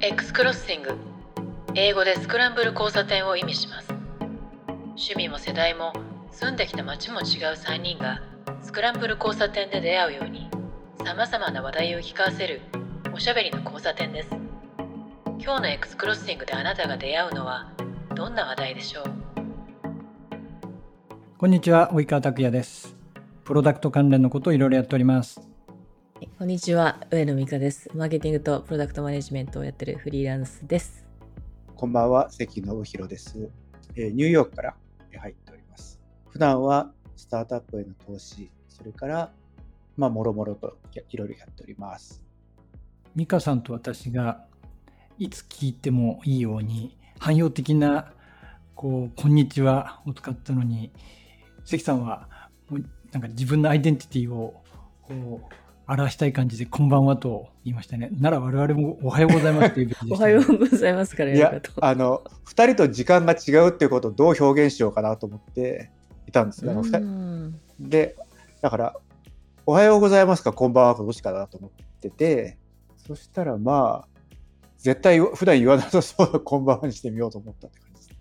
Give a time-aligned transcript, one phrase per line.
[0.00, 0.96] X クロッシング
[1.74, 3.88] 英語でスクランブル交差点を意味します。
[4.90, 5.92] 趣味も世代も
[6.30, 7.24] 住んできた街も違う
[7.56, 8.22] 3人が
[8.62, 10.48] スクランブル交差点で出会うように
[11.04, 12.60] さまざまな話題を聞かせる
[13.12, 14.30] おしゃべりの交差点です。
[15.40, 17.72] 今日の X クロッシングであなたが出会うのは
[18.14, 19.04] どんな話題でしょう？
[21.38, 22.94] こんにちは及川拓也です。
[23.42, 25.47] プロダクト関連のことをいろいろやっております。
[26.20, 27.88] こんにちは、上野美香です。
[27.94, 31.06] マーケティングとプロダクトマネジメントをやってるフリーランスです。
[31.76, 33.48] こんばんは、関信弘です、
[33.94, 34.76] えーニューヨークから
[35.16, 36.00] 入っております。
[36.28, 39.32] 普段はスタートアップへの投資、それから、
[39.96, 42.20] まあ、もろもろとやいろいろやっております。
[43.14, 44.44] 美香さんと私が
[45.18, 48.12] いつ聞いてもいいように汎用的な
[48.74, 50.90] こう「こんにちは」を使ったのに
[51.64, 52.28] 関さんは
[52.68, 54.62] もうなんか自分のアイデンティティを
[55.02, 58.10] こう表したい感じで「こんばんは」と言いましたね。
[58.20, 65.90] なら我々も「おはようございます」というね、おはようございますからいややるかと。、あの、二人と時間が違うっていうことをどう表現しようかなと思って
[66.26, 66.72] いたんですよ。
[66.72, 68.16] あの二人うんで、
[68.60, 68.94] だから、
[69.64, 72.58] おはようございますか、こんばんはか、どっちかなと思ってて、
[72.96, 74.08] そしたらまあ、
[74.76, 78.14] 絶対普段言わなさそうなこんばんはにしてみようと思ったって感じで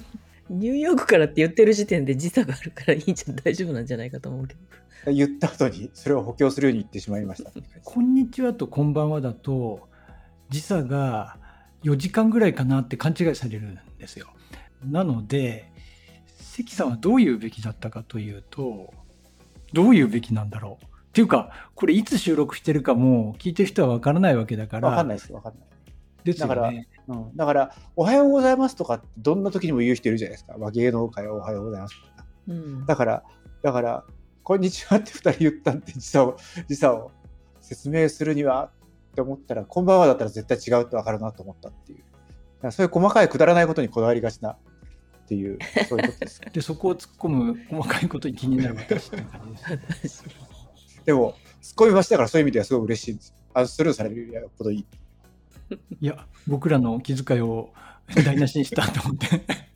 [0.00, 0.21] す。
[0.50, 4.60] ニューヨークからって言ってる時点で時差があるからいいんじゃん大丈夫なんじゃないかと思うけど。
[5.12, 7.50] 言った後にそれを補強するように言ってしまいました。
[7.82, 9.88] こんにちはとこんばんはだと
[10.48, 11.36] 時差が
[11.82, 14.28] 4時間ぐらいかなって勘違いされるんですよ。
[14.84, 15.70] なので
[16.38, 18.92] 関さんはどう言うべきだったかというと
[19.72, 25.71] どう言うべきなんだろうっていうかこれいつ収録してるかも聞いてる人はわからないわけだからわかんないです、わかんない。
[26.24, 26.88] ですよだからね。
[27.08, 30.56] うん、だから、おはようございますとかってどんな時にも言う人いるじゃないですか。
[30.58, 32.26] まあ、芸能界はおはようございますとか。
[32.48, 33.22] うんだから、
[33.62, 34.04] だから、
[34.42, 36.36] こんにちはって二人言ったんで、時差を、
[36.68, 37.12] 時差を
[37.60, 38.70] 説明するには
[39.12, 42.70] って思ったら、こんばんはだったら絶対違うってわかるなと思ったっていう。
[42.70, 44.58] そういう細かいくだらないことにこだわりがちなっ
[45.26, 46.40] ていう、そういうことです。
[46.52, 50.24] でそこを突っ込む細かいことに気になる私って感じです。
[51.04, 53.34] でも、突っ込みましたからそういう意味ではすごい嬉しいんです。
[53.54, 54.86] あスルーされるよりはよっぽどいい。
[56.00, 57.70] いや僕らの気遣いを
[58.14, 59.26] 台無しにしたと思って。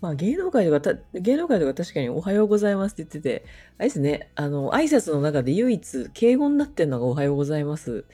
[0.00, 3.44] まあ芸能界とかた、芸能界とか確かにおはようございますって言ってて、
[3.78, 8.04] あれですね、あの、挨拶の中で唯一敬語になってんのがおはようございます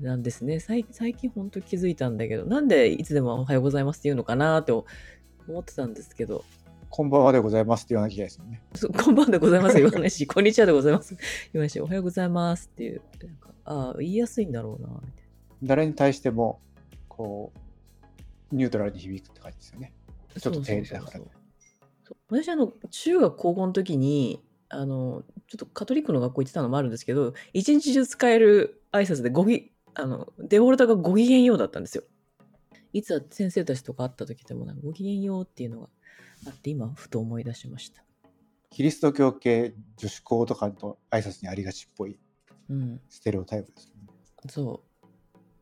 [0.00, 0.60] なんですね。
[0.60, 4.86] 最最近本当気づいたんだけど、なんでいつでもおはようございますって言うのかなと
[5.48, 6.44] 思ってたんですけど、
[6.90, 8.62] こんばんはでございますって言わなきゃいけないですよね。
[8.74, 11.20] そこんばんでございます言わないし、こんにちはでございます言
[11.54, 15.23] わないし、おはようございますっていう、なんかああ、言いやすいんだろうな、みたいな。
[15.64, 16.60] 誰に対しても、
[17.08, 17.52] こ
[18.52, 19.92] う、ニュートラルに響くって感じですよね。
[20.40, 21.32] ちょっと丁寧だからそうそうそう
[22.04, 22.16] そう。
[22.42, 32.04] 私あの中学高校の時にあのちょっとカトリックの学校行ってたのもあるんですけど一日中使える挨拶でごぎあのデフォルトがごきげんようだったんですよ。
[32.92, 35.88] いつは先生たちとか会った時でもなんかごきげんようっていうのが
[36.46, 38.04] あって今ふと思い出しました。
[38.70, 42.18] キリスト教系女子校とかの挨拶にありがちっぽい
[42.68, 43.00] うん。
[43.08, 44.08] ステレオタイプですよね。
[44.48, 44.93] そう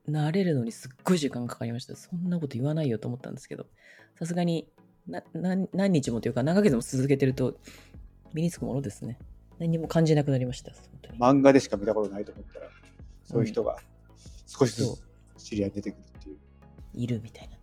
[0.08, 1.96] 慣れるのにすっごい時間かかりました。
[1.96, 3.66] そんなこと言わないよと思ったんですけど。
[4.18, 4.68] さすがに
[5.06, 7.56] な何何日もというか何ヶ月も続けてると
[8.34, 9.18] 身につくものですね。
[9.58, 10.72] 何にも感じなくなりました。
[11.18, 12.68] 漫画でしか見たことないと思ったら、
[13.24, 13.78] そういう人が
[14.46, 14.98] 少しずそ
[15.36, 16.36] つ知り合いに出てくるっていう。
[16.94, 17.56] いるみたいな。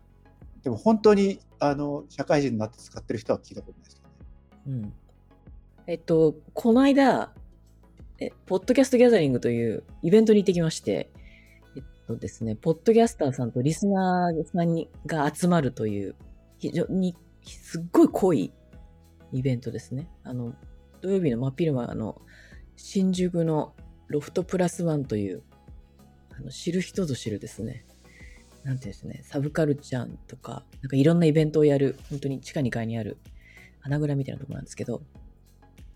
[0.64, 4.16] でも本当にあの社会人になって使ってる人は聞いたことないですけどね。
[4.68, 4.94] うん。
[5.88, 7.34] えっと、この間、
[8.20, 11.10] え、ポッドキャストギャザリングというイベントに行ってきまして、
[12.10, 16.16] とですね、ポッドキャスターさんとリスナーさんにが集まるという、
[16.58, 18.54] 非常にすっごい濃い
[19.32, 20.10] イベントですね。
[20.24, 20.56] あの、
[21.02, 22.20] 土曜日の真昼間の
[22.76, 23.76] 新宿の
[24.08, 25.44] ロフトプラスワンという、
[26.36, 27.86] あの知る人ぞ知るですね。
[28.64, 33.18] なんていうんですね、サブカルチャーとか、なんかいろんなイベントをやる、本当に地下2階にある
[33.82, 35.04] 花蔵みたいなところなんですけど、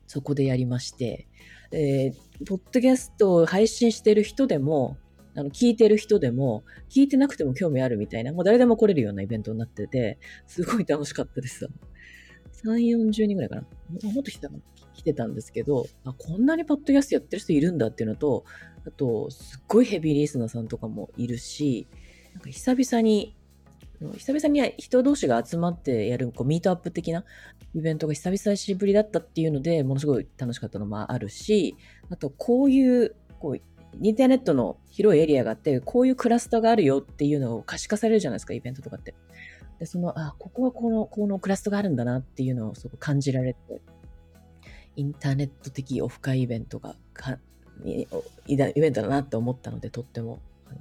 [0.06, 1.28] そこでやりまして、
[1.72, 4.98] えーポッドキャストを配信してる人でも、
[5.36, 11.68] あの、聞いてる人でも、聞いてなくても興味あるみたいな、もう誰でも来れるようなイベントになってて、すごい楽しかったです。
[12.66, 13.62] 3、40人ぐらいかな。
[14.14, 14.50] もっと来てた
[14.94, 18.46] 来てたんですけど、あ、こんなにポッドキャストやってる人いるんだっていうのと、
[18.88, 21.88] あと、すっごいヘビーリスナーさんとかもいるし、
[22.34, 23.36] なんか久々に、
[24.18, 27.24] 久々に人同士が集まってやるこうミートアップ的な
[27.74, 31.76] イベントが久々しぶりだったっていうので、ものすごい楽しかったのもあるし、
[32.10, 33.62] あとこういう、こう、
[34.02, 39.14] インターネットの広いエリアがあって、こういうクラスターがあるよっていうのを可視化されるじゃないですか、イベントとかって。
[39.80, 43.82] で、その、あ、ここはこの、このクラストがあるんだなっていうのをすごく感じられて、
[44.96, 47.38] インターネット的オフ会イベントがか、
[47.84, 48.06] イ
[48.56, 50.80] ベントだなって思ったので、とっても、あの、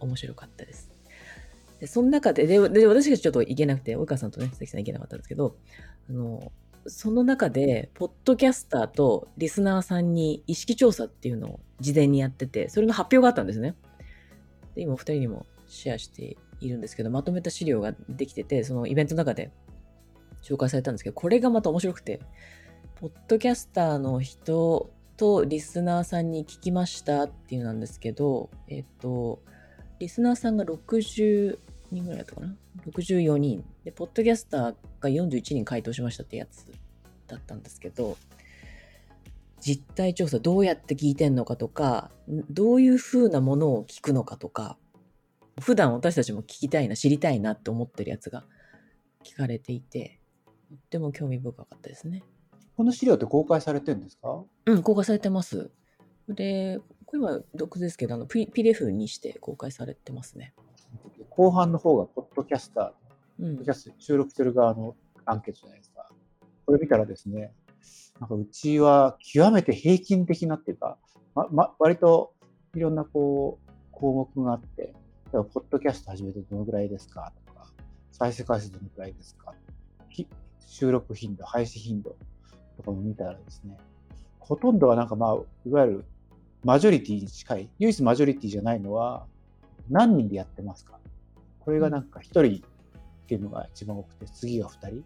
[0.00, 0.90] 面白かったです。
[1.80, 5.56] で、その中で、で、で私がちょっと行けなくて、及川さんとね、関さん行けなかったんですけど、
[6.08, 6.52] あの、
[6.86, 13.74] その中で、ポッドキャスターとリスナーさんに意識調査っていうのを事前にやってて、それの発表があったんですね。
[14.74, 19.50] で、今お二人にもシェアしているんですけど、まとめた資料ができてて、そのイベントの中で
[20.42, 22.20] 紹介されたんですけど、これがまた面白くて、
[22.96, 29.40] ポッドキャスターの人とリスナーさんに聞きましたっていうなんですけど、えっと、
[29.98, 31.58] リスナーさんが60
[31.92, 32.56] 人ぐらいだったかな
[32.88, 33.64] ?64 人。
[33.84, 36.66] で、ポッドキャスターが41人回答しましたってやつ
[37.26, 38.16] だったんですけど、
[39.60, 42.10] 実態調査どうやって聞いてんのかとか、
[42.50, 44.76] どういう風なものを聞くのかとか、
[45.60, 48.44] 普段私たちも聞きたいな、知りたいなって思ってるやつが
[49.24, 50.18] 聞かれていて、
[50.68, 52.24] とっても興味深かったですね。
[52.76, 54.42] この資料って公開されてるんですか？
[54.66, 55.70] うん、公開されてます。
[56.28, 60.54] で、これは毒ですけど、あの、PDF にして公開されてますね。
[61.36, 63.70] 後半の方がポッドキャスター、うんポッドキ。
[63.70, 64.94] ャスト収録してる側の
[65.24, 66.06] アンケートじゃないですか。
[66.66, 67.54] これ見たらですね、
[68.20, 70.98] なんかうちは極めて平均的なっていうか、
[71.34, 72.34] ま、ま、割と
[72.74, 74.90] いろんなこう、項目があって、例
[75.32, 77.66] えばポッドキャスト始めてどのぐらいですかとか、
[78.10, 79.54] 再生回数どのぐらいですか
[80.10, 80.26] ひ
[80.66, 82.14] 収録頻度、配信頻度
[82.76, 83.78] とかも見たらですね、
[84.38, 85.36] ほとんどはなんかまあ、
[85.66, 86.04] いわゆる
[86.62, 89.24] マジョリティに近い、唯一マジョリティじゃないのは、
[89.88, 90.98] 何人でやってますか
[91.64, 95.04] これがなんか1人っていうのが一番多くて、次が2人。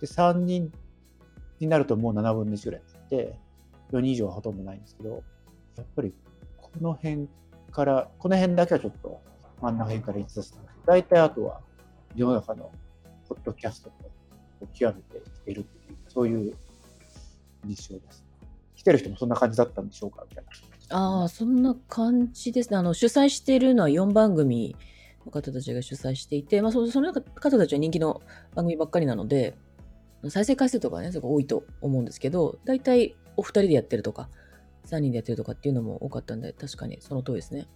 [0.00, 0.72] で、3人
[1.60, 3.38] になるともう7分の1ぐらいになって、
[3.92, 5.22] 4人以上はほとんどないんですけど、
[5.76, 6.14] やっぱり
[6.58, 7.28] この辺
[7.70, 9.20] から、この辺だけはちょっと
[9.60, 11.60] 真ん中辺から逸脱なんですけど、大体あとは
[12.14, 12.70] 世の中の
[13.28, 13.90] ポッドキャスト
[14.60, 16.56] と極めてきてるっていう、そういう
[17.66, 18.24] 印象です。
[18.74, 20.44] 来てる人もそんな感じだったんでしょうかみたい
[20.90, 20.98] な。
[20.98, 22.76] ああ、そんな感じですね。
[22.76, 24.78] あの、主催しているのは4番組の
[25.30, 27.22] 方たちが主催していて、まあ、その方
[27.58, 28.22] たちは人気の
[28.54, 29.56] 番組ばっかりなので、
[30.28, 34.28] 再生回数とかね、すごい多いと思うんですけど、大体お二人でやってるとか、
[34.86, 37.66] 3人でやってるとかっていうのも多かったんで、確かにその通りですね。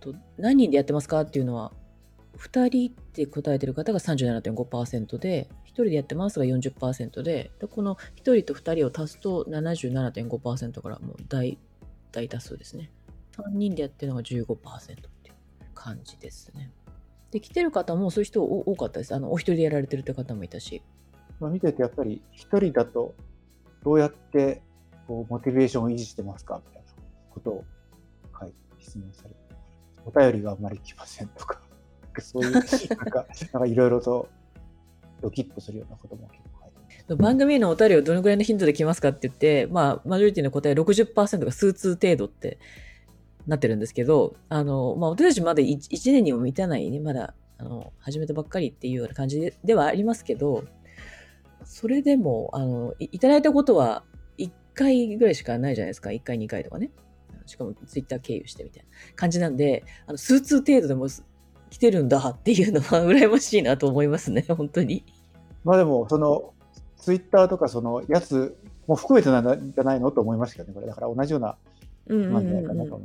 [0.00, 1.72] と何人でやってますかっていうのは、
[2.36, 11.58] 2人って答えてる方が37.5%で、1人でやってますが40%で、でこの1人と2人を足すと77.5%からもう大、
[12.12, 12.90] 大多数ですね。
[13.36, 14.56] 3人でやってるのが15%っ
[15.22, 15.34] ていう
[15.74, 16.70] 感じですね。
[17.34, 19.12] で、来てる方もそういう人多多かったです。
[19.12, 20.82] あの、お一人でやられてるって方もいたし。
[21.40, 23.12] まあ、見ててやっぱり一人だと
[23.82, 24.62] どうやって
[25.08, 26.88] こうモチベーションを維持してますかみたいな
[27.30, 27.64] ことを
[28.38, 29.36] 書いて質問されて、
[30.06, 31.60] お便りがあんまり来ませんとか、
[32.22, 34.28] そういう、なんか、なんかいろいろと
[35.20, 36.40] ドキッとするようなことも結
[37.08, 37.16] 構。
[37.16, 42.58] 番組へのお便りをどのぐらいの頻度で来ますかって言って、まあ、マジョリティの答え60%が数通程度って
[43.46, 50.64] なってるんですけど、あの、まあ、私たちまだ 1, 年にも満たないね、まだ、あの、始めたばっかりっていうような感じではありますけど、
[51.64, 54.04] それでも、あの、いいただいたことは
[54.38, 56.10] 1回ぐらいしかないじゃないですか。
[56.10, 56.90] 1回、2回とかね。
[57.46, 61.08] しかもツイッター経由してみたいな感じなんで、あの、数通程度でも
[61.70, 65.04] 来てるんだっていうのは羨ましいなと思いますね、 本当に。
[65.62, 66.54] まあでも、その、
[66.96, 68.56] ツイッターとかそのやつ
[68.86, 70.86] も含めてなんじゃないのと思いましたけどね、これ。
[70.86, 71.56] だから同じような、
[72.06, 72.98] うんうんうんうんな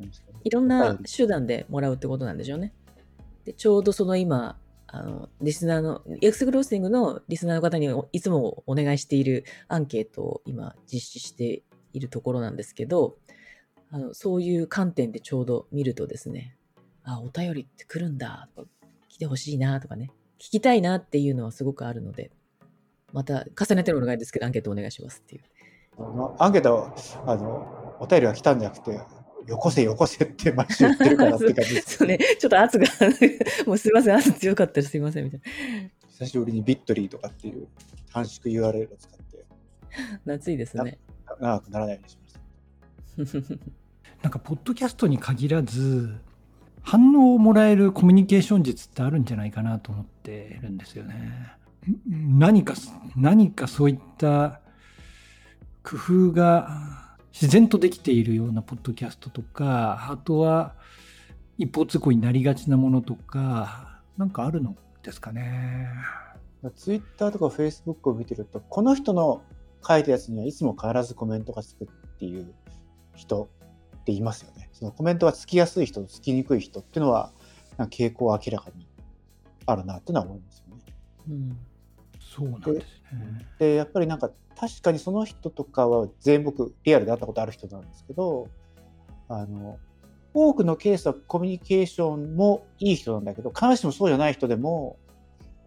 [0.44, 2.74] いろんな手段でもらうってことなんでしょうね。
[3.46, 11.64] で、ちょうどその今、あの、リスナーの、エクスクロースティングのリスナーの方にいつもお願いしているアンケートを今実施して
[11.94, 13.18] いるところなんですけど、
[13.92, 16.56] あの、そういう観点でちょうど見るとですね、
[17.04, 18.70] あ、お便りって来るんだ、とか
[19.10, 22.32] 来てほしいな、とかね、聞きたいなっていうのはすごくあるので、
[23.12, 25.44] また重ねてのお願いですけど、アンケートお願いしますっていう。
[26.00, 26.94] まあアンケート、
[27.26, 31.98] あの、お便りが来たんじゃなくて、よこせよこせって毎週言ってるからって感じです。
[31.98, 32.86] そうね、ちょっと圧が、
[33.66, 35.90] もうすいません、圧強かったですいません、みたいな。
[36.08, 37.68] 久しぶりにビットリーとかっていう
[38.12, 39.46] 短縮 URL を使って
[40.26, 41.00] 夏いですね。
[41.40, 42.18] 長くならないようにし
[43.18, 43.60] ました。
[44.22, 46.14] なんかポッドキャストに限らず
[46.82, 51.54] 反応をもらえるコミュニケーション術ってあるんじゃないかなと思ってるんですよね。
[52.10, 52.74] ん何か
[53.16, 54.62] 何かそういった
[55.84, 56.99] 工夫が
[57.32, 60.76] 自然とできているようなポッドキャストとかあとは
[61.58, 65.90] 一方通行になりがちなものとかなんかあるのですかね。
[66.76, 69.42] ツイッターとかフェイスブックを見てると、この人の
[69.86, 72.54] 書いたやつにはいつも必ずコメントがつくっていう
[73.16, 73.50] 人
[73.98, 74.70] っていますよね。
[74.74, 77.32] そのコメントがつきやすい人、つきにくい人っていうのは、
[77.90, 78.88] 傾向は明らかに
[79.66, 80.84] あるなっていうのは思いますよね。
[81.30, 81.58] うん
[82.40, 83.46] そうなんですね。
[83.60, 88.48] で、やっぱりなんか確かにその人とかは全部僕リアルで会ったことある人なんですけど、
[89.28, 89.78] あの、
[90.34, 94.98] 多くのケースはコミュニケーションもいい人なんだけど、必ずしもそうじゃない人でも、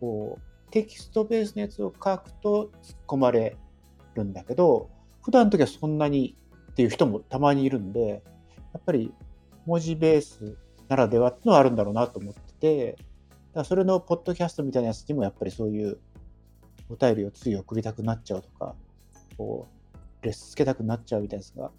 [0.00, 3.56] こう、テキストベースのやつを書くと突っ込まれ
[4.14, 4.88] るんだけど、
[5.22, 6.36] 普段の時はそんなに
[6.72, 8.22] っていう人もたまにいるんで、
[8.72, 9.12] やっぱり
[9.66, 10.56] 文字ベース
[10.88, 13.04] ならではってのはあるんだろうなと思ってて、だか
[13.54, 15.98] らそれのポッドキャストみたいなやつにもやっぱりそういう
[16.92, 18.74] お便りをつい送りたくなっちゃうとか、
[19.38, 19.66] こ
[20.22, 21.70] う、レスつけたくなっちゃうみたいなやつが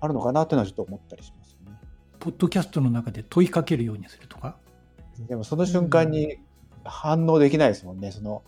[0.00, 1.78] あるのかなというのはちょっと思ったりしますよね。
[2.20, 4.56] ポッドキャストの中で問いかけるようにするとか？
[5.28, 6.38] でもその瞬間に
[6.84, 8.12] 反応できないですもんね。
[8.12, 8.42] その、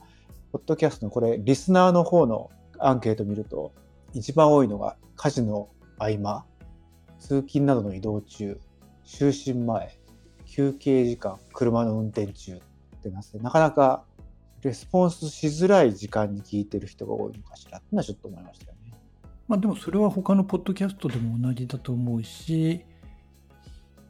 [0.53, 3.73] ポッドキャストのこれ、リスナーの方のアンケート見ると、
[4.15, 5.69] 一番多いのが家事の
[5.99, 6.45] 合間、
[7.19, 8.59] 通勤などの移動中、
[9.05, 9.99] 就寝前、
[10.47, 12.59] 休憩時間、車の運転中っ
[13.03, 14.05] てなって、なかなか
[14.63, 18.99] レスポンスしづらい時間に聞いてる人が多いのかしらってのはちょっと思いましたよね。
[19.49, 22.85] まあでもそれは他のポッドキャストでも同じだと思うし、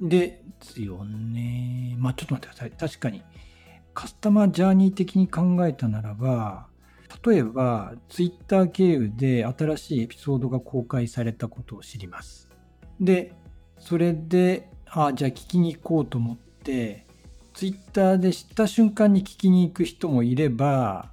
[0.01, 1.95] ですよね。
[1.99, 2.71] まあちょっと待ってください。
[2.73, 3.23] 確かに。
[3.93, 6.69] カスタマージャーニー的に考えたならば、
[7.27, 12.49] 例えば、ツイッター経由で新しいエピソードが公開されたことを知ります。
[13.01, 13.35] で、
[13.79, 17.07] それで、あじゃあ聞きに行こうと思って、
[17.55, 21.11] ツイッターで知った瞬間に聞きに行く人もいれば、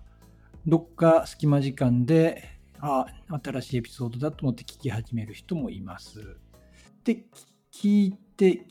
[0.65, 3.07] どっか隙間時間で、あ
[3.43, 6.37] 新しいエピソードだと思って聞き始める人もいます。
[7.03, 7.25] で、
[7.73, 8.65] 聞いて、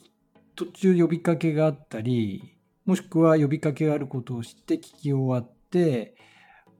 [0.54, 6.14] 途中呼びかけがあったり、もしくは呼びかけがあることを知って聞き終わって、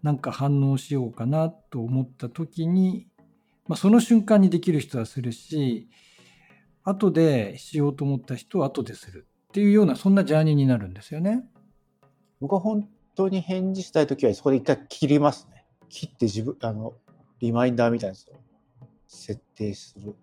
[0.03, 3.09] なんか反応しようかなと思った時に、
[3.67, 5.89] まあ、その瞬間にできる人はするし、
[6.85, 11.43] 後でしようと思った人は後でするっていうような、そんなジャーニーになるんですよね。
[12.43, 15.65] 僕は本当に返事したいときはそこで一回切りますね。
[15.89, 16.93] 切って自分、あの、
[17.39, 18.35] リマインダーみたいなやつを
[19.07, 20.15] 設定する。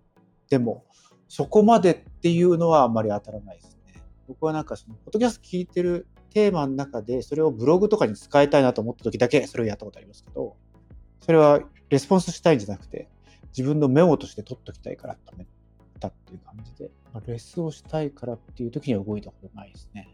[0.51, 0.85] でも、
[1.27, 4.03] そこまでっていうのはあんまり当たらないですね。
[4.27, 10.57] 僕はなんかその、ポッドキャスト聞いてるテーマの中で、それをブログとかに使いたいなと思った時だけそれをやったことありますけど、
[11.21, 11.59] それは
[11.89, 13.09] レスポンスしたいんじゃなくて、
[13.47, 15.47] 自分のメモとして取っときたいから止め
[15.99, 16.91] たっていう感じで、
[17.25, 20.09] レスをしたいからっていう時には動いたことないですね。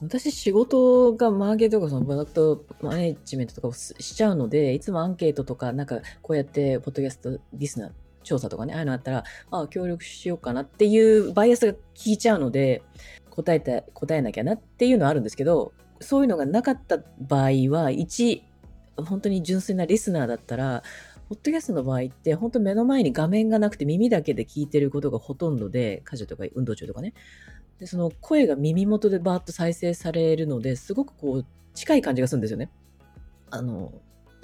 [0.00, 12.82] 私仕事がマーケットとかそのプロダクトマネジメントとかをしちゃうので、いつもアンケートとか、なんかこうやってポッドキャストリスナー調査とかね、ああいうのあったら、ああ、協力しようかなっていうバイアスが効いちゃうので、
[13.30, 18.42] 答えた、答えなきゃなっていうのはあるんですけど、そういうのがなかった場合は、一、
[18.96, 20.82] 本当に純粋なリスナーだったら、
[21.28, 27.14] ポッドキャストの場合って、本当目の前に画面がなくて耳だけで聞いてることがほとんどで、家事とか運動中とかね。
[27.78, 32.70] で、その声が耳元でバーッと再生されるので、すごくこう、近い感じがするんですよね。
[33.50, 33.92] あの、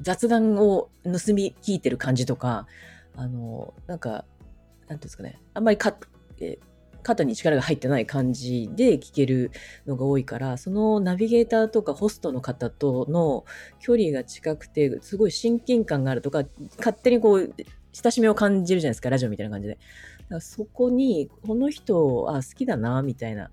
[0.00, 2.66] 雑談を盗み聞いてる感じとか、
[3.14, 5.96] あの、なんか、なんていうんですかね、あんまりか、
[6.38, 6.69] えー
[7.02, 9.50] 肩に力が入ってない感じで聞ける
[9.86, 13.44] のが多いから、そのナビゲーターとかホストの方との
[13.78, 16.44] 距離が近くて、すごい親近感があるとか、
[16.78, 17.54] 勝手にこう、
[17.92, 19.74] 親しみを感じるじゃないですか、ラジオみたいな感じで。
[19.74, 23.50] だからそこに、この人、あ、好きだな、みたいな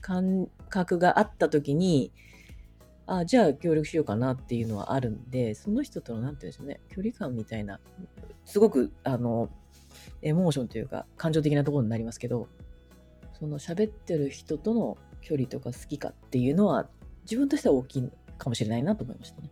[0.00, 2.12] 感覚があった時に、
[3.06, 7.80] あ、じゃあ協力しようかなっていうのはあるんで、その人との、なんていうんでしょうね、距離感みたいな、
[8.44, 9.48] すごく、あの、
[10.20, 12.48] エモーションというか、感情的なところになりますけど、
[13.38, 16.86] その喋ってる人との距離とか好きかっていうのは、
[17.22, 19.50] 自分としては大きいかもしれないなと思いましたね。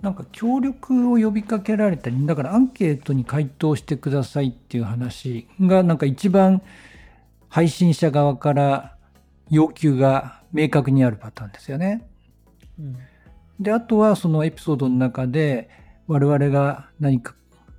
[0.00, 6.62] なんか協力を呼びかけられたり、だからアンケートに回答してくださいっていう話が、なんか一番
[7.48, 8.96] 配信者側から
[9.50, 12.08] 要求が明確にあるパターンですよね。
[12.78, 12.96] うん。
[13.58, 15.68] で、あとはそのエピソードの中で
[16.06, 17.34] 我々が何か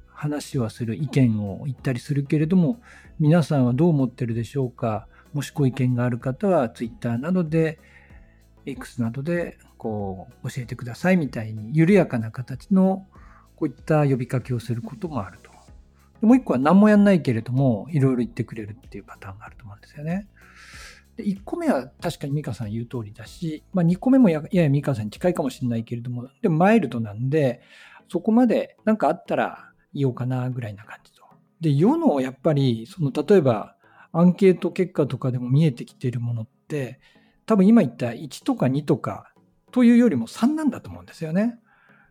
[0.08, 2.80] 話をする意見を言ったりするけれども、
[3.20, 5.08] 皆さんはどう思ってるでしょうか？
[5.34, 7.80] もしご意見がある方は Twitter などで
[8.66, 13.08] X などでこう教えてくださいみたいに緩やかな形の
[13.56, 15.52] こういった呼びかけをすることもあると。
[16.20, 20.28] でもう一個は何もやんないけれどもいろいろ言ってくれるっていうパターンがあると思うんですよね。
[21.18, 27.62] で1個目は確かに美香さん言う通りだし、まあ、2個目もやや美香さんに近いかもしれないけれども、でもマイルドなんで、
[28.10, 31.24] そこまで何かあったら言おうかなぐらいな感じと。
[31.60, 33.76] で、世のやっぱり、その例えば
[34.14, 37.00] アンケート結果とかでも見えてきているものって、
[37.46, 39.34] 多分今言った1とか2とか
[39.72, 41.60] というよりも3なんだと思うんですよね。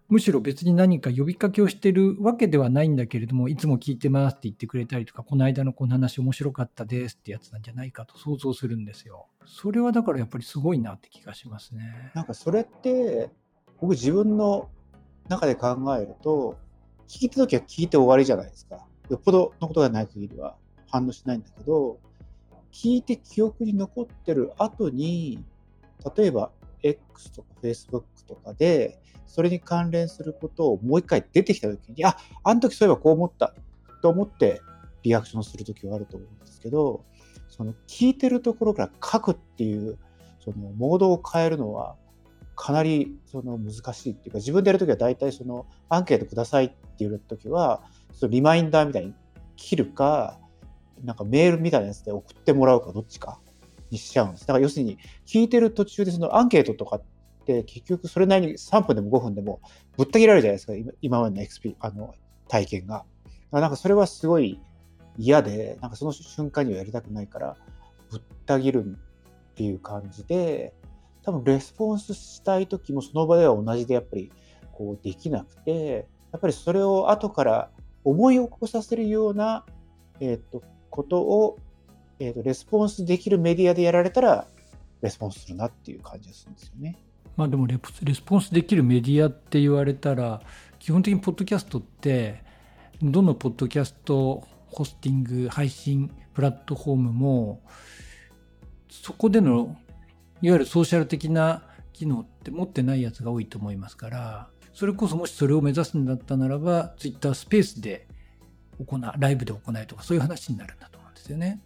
[0.08, 9.28] むしろ別に何か呼びかけをしてるわけではないんだけれども、いつも聞いてますって言ってくれたりとか、この間のこの話面白かったですってやつなんじゃないかと想像するんですよ。
[9.46, 12.10] それはだからやっぱりすごいなって気がしますね。
[12.14, 13.30] なんかそれって、
[13.80, 14.68] 僕自分の
[15.28, 16.58] 中で考えると、
[17.06, 18.84] 聞いた時は聞いて終わりじゃないですか。
[19.10, 20.56] よっぽどのことがない限りは
[20.90, 21.98] 反応しないんだけど、
[22.72, 25.42] 聞いて記憶に残ってる後に、
[26.16, 26.50] 例えば
[26.82, 33.54] X とか Facebook とかで、それに関連することをもう一回出てきたときに、あ、あの時そういえばこう思った
[34.02, 34.60] と思って
[35.02, 37.04] リアクションするときはあると思うんですけど、
[37.48, 39.98] その聞いてるところから書くっていう、
[40.42, 41.96] そのモードを変えるのは、
[42.56, 47.82] かなりその難しいっていうか、自分でやるときは大体そのアンケートくださいって言うときは、
[48.12, 49.14] そのリマインダーみたいに
[49.56, 50.38] 切るか、
[51.04, 53.38] なんかメールみたいなやつで送ってもらうかどっちか
[53.90, 54.40] にしちゃうんです。
[54.42, 57.02] だから要するに聞いてる途中でそのアンケートとかっ
[57.46, 59.60] て結局それなりに3分でも5分でも
[59.96, 62.14] ぶった切られるじゃないですか、今までの XP、あの
[62.48, 63.04] 体験が。
[63.50, 64.60] なんかそれはすごい
[65.16, 67.56] 嫌で、なんかその瞬間にはやりたくないから、
[68.10, 70.72] ぶった切るっていう感じで、
[71.22, 74.32] 多分レスポンスしたい時もその場では同じでやっぱり
[74.72, 77.70] こうできなくて、やっぱりそれを後から
[78.04, 79.66] 思い起こさせるような、
[80.20, 81.58] えっ、ー、と、ことを、
[82.18, 84.46] え、ー、と、レスポンスできるメディアでやられたら、
[85.00, 86.96] レスポンスするなっていう感じがするんですよね。
[87.36, 90.42] まあでもレスポンスできるメディアって言われたら、
[90.78, 92.42] 基本的にポッドキャストって、
[93.02, 97.62] どのポッドキャストホスティング、配信プラットフォームも、
[98.90, 99.76] そこでの、
[100.42, 108.06] いわゆるソーシャル的な機能って持ってないやつが多いと思いますから、それこそもしそれを目指すんだったならば、ツイッタースペースで
[108.84, 111.60] 行う、ライブで行えとか、そういう話になるんだと思うんですよね。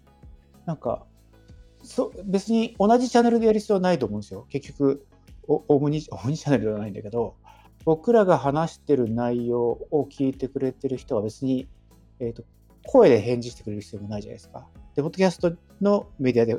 [0.66, 1.06] なんか、
[1.82, 4.46] そ別に同じチャンネルでやる必要はないと思うんですよ。
[4.48, 5.06] 結局、
[5.46, 7.36] オムニオムニチャンネルではないんだけど、
[7.84, 11.68] 僕らが話してる内容を聞いてくれてる人は別に、
[12.18, 12.42] えーと、
[12.86, 14.66] 声で返事してくれる必要もないじゃないですか。
[14.94, 16.56] で、ポッドキャストのメディアで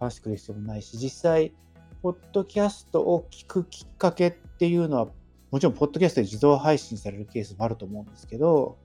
[0.00, 1.52] 話してくれる必要もないし、実際、
[2.02, 5.08] ポッドキャストを聞くきっかけっていうのは
[5.50, 8.76] もちろん、ポッドキャストで自動配信されるケースもあると思うんですけど、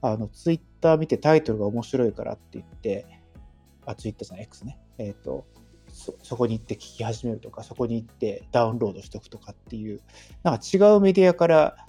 [0.00, 3.06] あの、ツイッター見てタイトルが面白いからって言って、
[3.86, 4.78] あ、ツイッターじゃない、X ね。
[4.98, 5.46] えっ、ー、と
[5.92, 10.00] そ、そこに行って聞き始めるとか、そこに行ってダウンロードしておくとかっていう、
[10.42, 11.86] なんか違うメディアから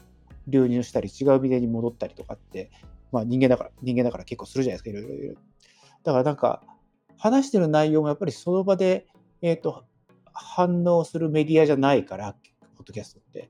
[0.48, 2.72] 流入したり、違うメディアに戻ったりとかって、
[3.12, 5.36] まあ人間だから、人間だから結構するじゃないですか、いろいろいろ。
[6.04, 6.64] だからなんか、
[7.18, 9.08] 話してる内容もやっぱりその場で、
[9.42, 9.86] えっ、ー、と、
[10.34, 12.34] 反応するメディアじゃないから、
[12.78, 13.50] ポッドキャストって。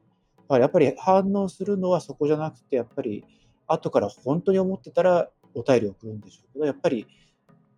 [0.49, 3.23] やっぱり反応するのはそこじゃなくて、やっぱり
[3.69, 7.07] 後から本当に思ってたらお便りを送るんでしょうけど、やっぱり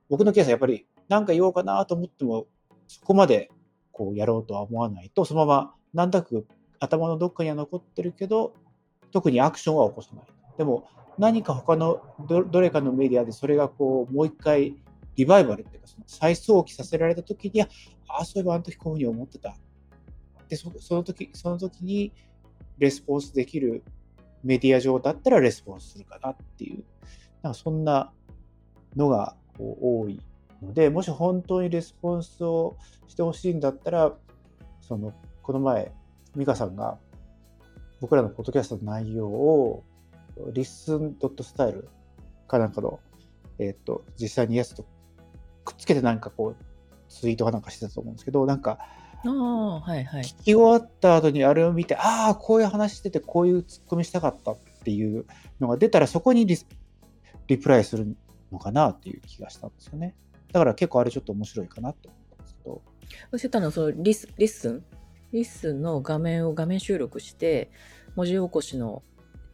[0.10, 2.48] 僕のケースはやっぱり何か言おうかなと思っても、
[2.88, 3.50] そこまで
[3.92, 6.48] こうやろうとは思わないと、そのままなんとなく
[6.80, 8.54] 頭のどっかには残ってるけど、
[9.12, 10.26] 特にアクションは起こさない。
[10.58, 14.76] でも何か他のどれかのメディアでそれがこうもう一回
[15.16, 17.68] リバイバルっていうかその再想起させられた時に、あ
[18.08, 19.56] あ、そういえばあの時こういうふうに思ってた。
[20.48, 22.12] で、そその時、その時に
[22.78, 23.84] レスポンスできる
[24.44, 26.84] メディア上だったらレスポンスするかなっていう、
[27.42, 28.12] なんかそんな
[28.96, 30.20] のが多い
[30.62, 32.78] ので、もし本当にレスポンスを
[33.08, 34.14] してほしいんだったら、
[34.82, 35.92] その、この前、
[36.36, 36.98] 美香さんが
[38.02, 39.84] 僕らのポッドキャストの内容を、
[40.54, 41.88] リッスンドットスタイル
[42.48, 43.00] かなんかの、
[43.60, 44.86] えっ、ー、と、実際にやつと
[45.64, 46.64] くっつけてなんかこう、
[47.08, 48.80] ツイートかなんかしてたと思うんですけど、なんか、
[49.26, 50.24] ああ、はいはい。
[50.24, 55.26] 聞き終わった後にあれを見て、ああ、こういう話してて、こういうツッコミしたかったっていう
[55.60, 56.58] のが出たら、そこにリ
[57.48, 58.16] リプライする
[58.52, 60.16] のかなっていう気がしたんですよね。
[60.52, 62.82] だから結構あれちょっと面白いかなと思ったんですけど。
[63.32, 67.70] そしたらそのリス LISTEN？LISTENの画面を画面収録して、
[68.16, 69.04] 文字起こしの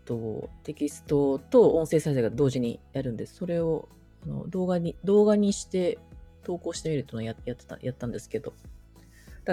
[0.05, 3.35] とテキストと音声再生が同時にやるんです。
[3.35, 3.89] それを
[4.23, 5.99] あの動画に動画にして
[6.43, 8.53] 投稿してみるというのをややってたやったんですけど、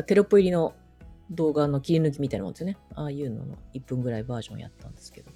[0.00, 0.74] だテロップ入りの
[1.30, 2.76] 動画の切り抜きみたいなもんですよね。
[2.94, 5.30] ああいうのの1分ぐらいバージョンやったんですけど。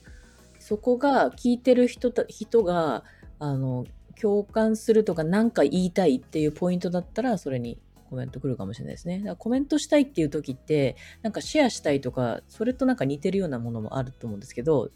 [0.58, 3.04] そこが聞いてる人人が、
[3.38, 3.86] あの、
[4.20, 7.78] 共感するとか何か言いたいっていうポイントだったら、それに
[8.10, 9.18] コメント来るかもしれないですね。
[9.18, 14.90] だからコメントしたいっていう時って、なんかシェアしたいとか、それとなんか似てるようなものもあると思うんですけど、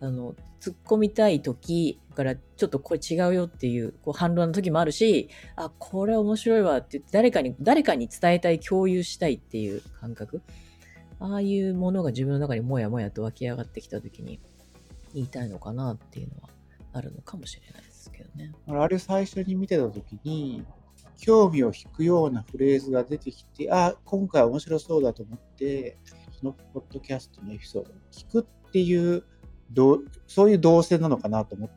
[0.00, 10.42] あの、突っ込みたい時からちょっとこれ違うよっていうこう反論の時もあるし、あ、これ面白いわってって誰かに、誰かに伝えたい、共有したいっていう感覚。
[11.18, 14.40] ああいうものが自分の中にもやもやと湧き上がってきた時に
[15.14, 16.48] 言いたいのかなっていうのは
[16.94, 18.54] あるのかもしれないですけどね。
[18.66, 20.64] あれ最初に見てた時に、
[21.18, 25.98] 興味を引くようなフレーズが出てきて、あ、今回面白そうだと思って、
[26.38, 29.24] そのポッドキャストのエピソードを聞くっていう
[29.72, 31.70] どうそういう動線なのかなと思っ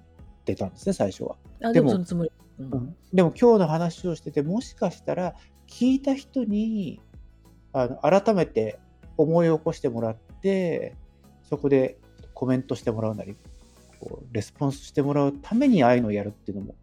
[0.46, 1.36] てたんですね、最初は。
[1.74, 2.28] でも、でも
[2.60, 5.36] うん、でも今日の話をしてて、もしかしたら
[5.68, 7.02] 聞いた人に
[7.72, 8.80] あの改めて
[9.18, 10.96] 思い起こしてもらって、
[11.44, 11.98] そこで
[12.34, 13.36] コメントしてもらうなり、
[14.00, 16.76] こうレスポンスしてもらうためにああいうのをやるっていうのも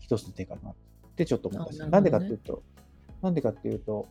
[0.00, 0.74] 一つの手かなっ
[1.12, 1.86] ってちょっと思ったんですよ。
[1.86, 2.62] あなんるほどねかっていうと、
[3.22, 4.08] なんでかっていうと、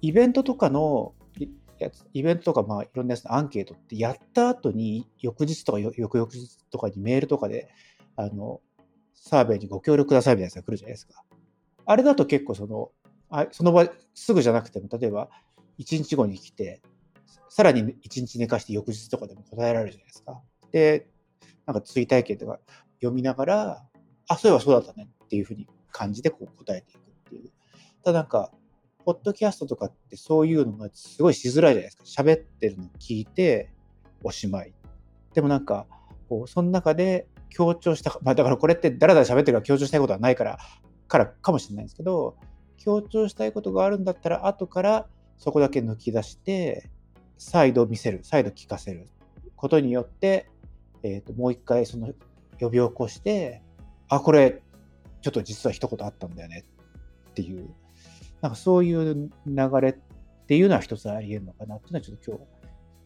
[0.00, 1.23] イベントとかのい
[1.78, 7.68] やつイベントとか、まあ、いろんなやつのアンケートってやった後に、翌日とか翌々日とかにメールとかで、
[8.16, 8.60] あの、
[9.14, 11.24] サーベイにご協力くださいみたいなやつが来るじゃないですか。
[11.86, 12.90] あれだと結構その、
[13.30, 15.28] あその場すぐじゃなくても、例えば
[15.78, 16.82] 1日後に来て、
[17.48, 20.40] さらに1日寝かして翌日とかでも答えられるじゃないですか。
[20.72, 21.08] で、
[21.66, 22.60] なんか追体験とか
[23.00, 23.86] 読みながら、
[24.28, 27.50] あ、そういえばそうだったねっていうふうに感じてこう答えていくっていう。
[28.02, 28.50] ただなんか、
[29.04, 32.22] ポッドキャストとかってそういうのがすごいしづらいじゃないですか。
[32.22, 33.70] 喋ってるの聞いて、
[34.22, 34.72] おしまい。
[35.34, 35.86] でもなんか、
[36.28, 40.58] こう、その中で強調した、まあだからこれってだらだら喋ってるから強調したいことはないから、
[41.08, 42.36] からかもしれないんですけど、
[42.78, 46.90] 強調したいことがあるんだったら、後からそこだけ抜き出して、
[47.36, 49.08] 再度見せる、再度聞かせる
[49.56, 50.48] ことによって、
[51.02, 52.12] えっ、と、もう一回その
[52.58, 53.62] 呼び起こして、
[54.08, 54.62] あ、これ、
[55.20, 56.64] ちょっと実は一言あったんだよね
[57.30, 57.68] っていう、
[58.44, 59.94] なんかそういう流れっ
[60.46, 62.44] ていうのは一つあり得るのかなっていうのはちょっと今日、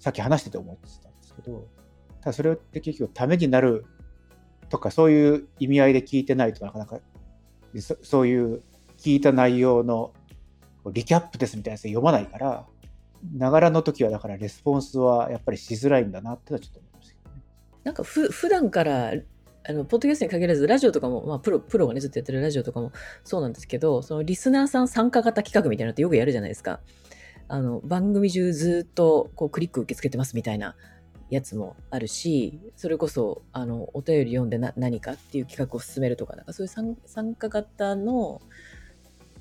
[0.01, 1.69] さっき話してて思ってたんですけど、
[2.21, 3.87] ただそれって結局ためになる
[4.69, 6.99] とかそういう意味合いで聞いてないとなかなか
[7.79, 8.63] そそういう
[8.97, 10.13] 聞いた内容の
[10.91, 12.67] リキャップですみたいなやつ読まないから、
[13.33, 17.43] ながらの時はだからレスポンスはやっぱりしづらいんだなってのはちょっと思いましたけどね。
[17.85, 19.13] なんかふ普段から
[19.69, 22.91] あのポッドキャストに限らずラジオとかも、まあ、プロプロがねずっとやってるラジオとかも
[23.23, 26.81] そうなんですけどそのリスナーさん参加型企画みたいなのってよくやるじゃないですか。
[27.49, 30.75] あの番組中ずっとこうクリック受け付けてますみたいな
[31.31, 38.41] やつもあるしそれこそあのお便り読んでな何かっていう企画を進めるとかなんかそういう参加型の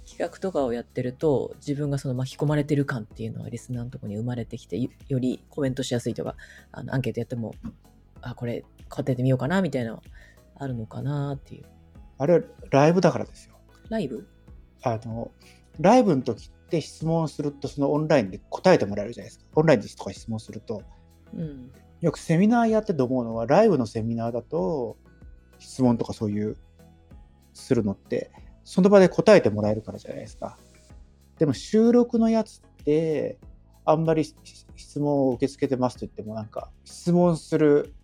[0.05, 6.35] 企画とかをやってると自分がその巻き込まれてる感っていうのはリスナーのとこに生まれてきてよりコメントしやすいとか
[6.71, 7.55] あのアンケートやっても
[8.21, 10.03] あこれ答えてみようかなみたいなの
[10.55, 11.65] あるのかなっていう
[12.17, 13.55] あれはライブだからですよ。
[13.89, 14.27] ライブ？
[14.83, 15.31] あの、
[15.79, 19.45] ライブの時って質問するとそのオンラインで答えてもらえるじゃないですか。
[19.55, 20.81] オンラインでとか質問すると。
[21.33, 24.97] うんよくセミナーやってて思うのは、ライブのセミナーだと、
[25.57, 26.55] 質問とかそういう、
[27.55, 28.29] するのって、
[28.63, 30.59] その場で答えてもらえるからじゃないですか。
[31.39, 33.39] でも収録のやつって、
[33.83, 34.25] あんまり
[34.75, 37.95] 質問を受け付けてますと言っても、なんか、質問する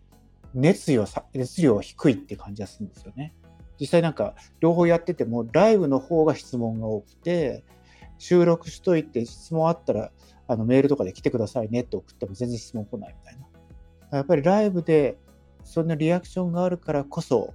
[0.53, 3.33] 熱量さ、熱量低いって感じがするんですよね。
[3.79, 7.63] 実際なんか、両方やってても、ライブの方が質問が多くて、
[8.17, 10.11] 収録しといて質問あったら、
[10.47, 13.37] あのメールとかで来てくださいねって送っても全然質問来ないみたい
[14.11, 14.17] な。
[14.17, 15.17] やっぱりライブで
[15.63, 17.53] そんなリアクションがあるからこそ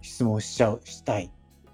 [0.00, 1.30] 質問しちゃう、したい。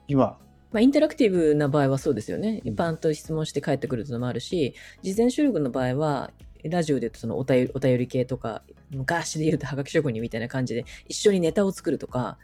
[0.09, 0.39] 今、
[0.73, 2.63] まあ、インタラクティブな場合はそうですよね。
[2.77, 6.31] パンと質問して帰ってくるのもあるし、事前収録の場合は、
[6.65, 12.39] ラジオで言うとそのお便りお便り系とか、昔で言うとはがき職人みたいな感じで、一緒にネタを作るとか、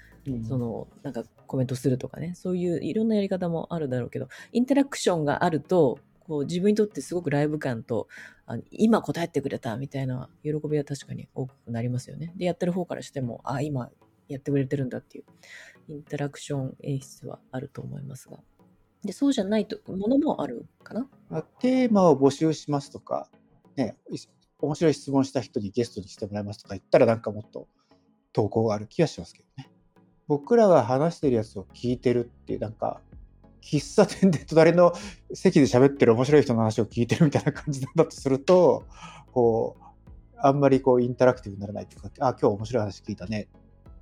[0.48, 8.08] そのなんかコメントするとかね、そういういろんなやり方もあるだろうけど、インタラクションがあると、こう自分にとってすごくライブ感と、
[8.46, 12.32] あの今答えてくれたみたいな喜びは確かに多くなりますよね。
[12.36, 13.90] で、やってる方からしても、あ、今
[14.28, 15.24] やってくれてるんだっていう、
[15.88, 18.38] インタラクション演出はあると思いますが。
[19.04, 21.08] で、そうじゃないとものもあるかな？
[21.30, 23.28] まあテーマを募集しますとか、
[23.76, 23.96] ね、
[24.58, 27.68] 面白い質問した人にゲストにしてもらいますとか言ったらなんかもっと
[28.32, 29.70] 投稿がある気がしますけどね。
[30.28, 33.00] 僕らが話してるやつを聞いてるっていう、なんか、
[33.62, 34.92] 喫茶店で隣の
[35.32, 38.84] 席で喋ってる面白い人の話を聞いてるみたいな感じなんだとすると、
[39.32, 39.84] こう、
[40.38, 43.48] あんまりこうインタラクティブにならないというか、あ、今日面白い話聞いたね、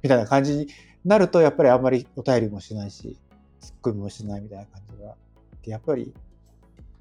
[0.03, 0.69] みたいな感じに
[1.05, 3.19] なると、やっぱりあんまりお便りもしないし、
[3.61, 5.17] ツッコミもしないみたいな感じが。
[5.67, 6.13] やっぱり、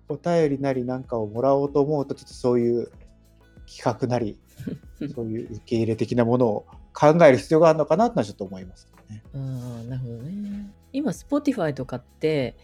[0.10, 2.92] お便りなりなんかをもらおうと思うと、ちょっとそういう
[3.66, 4.40] 企画なり、
[5.16, 9.24] そういう受け入れ的なものを考える必要があるのかなとはちょっと思いますね。
[9.34, 10.70] ああ、なるほどね。
[10.92, 12.56] 今、Spotify とかって、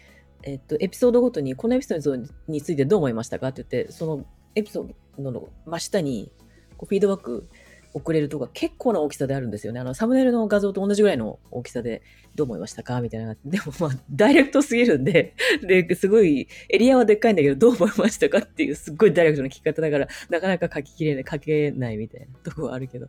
[0.43, 2.15] えっと、エピソードごとに、このエピソード
[2.47, 4.25] についてどう思いましたかって言って、その
[4.55, 6.31] エピソードの真下に
[6.79, 7.49] こうフィードバック
[7.93, 9.79] 送れるとか結構な大きさであるんですよね。
[9.79, 12.03] あの、サムネイルの画像と同じぐらいの大きさで
[12.35, 13.01] どう思いましたか？
[13.01, 13.35] みたいな。
[13.45, 23.07] でもまあ、ダイレクトすぎるんで、で、すごい、エリアはでっかいんだけど、どう思いましたかっていう、すっごいダイレクトな聞き方だから、なかなか書ききれない、書けないみたいなとこはあるけど、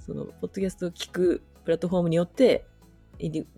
[0.00, 2.64] その、ポッドキャストを聞くプラットフォームによって、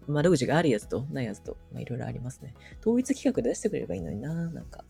[0.07, 2.53] 窓口があるやつとないやつと、まあ、いろいろありますね。
[2.81, 4.85] 統一企画出してくれればいいのにな、なんか。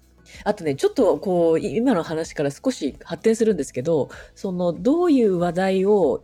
[0.44, 6.22] あとね、ちょっとこう、今の話から少し発展するんですけど、その、どういう話題を